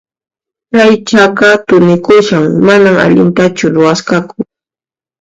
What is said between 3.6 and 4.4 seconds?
ruwasqaku.